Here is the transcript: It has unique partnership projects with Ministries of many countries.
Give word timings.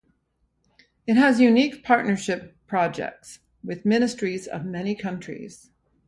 It 1.05 1.13
has 1.15 1.39
unique 1.39 1.83
partnership 1.83 2.57
projects 2.65 3.37
with 3.63 3.85
Ministries 3.85 4.47
of 4.47 4.65
many 4.65 4.95
countries. 4.95 5.69